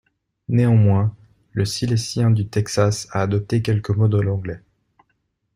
[0.49, 1.15] Néanmoins,
[1.51, 4.63] le silésien du Texas a adopté quelques mots de l'anglais.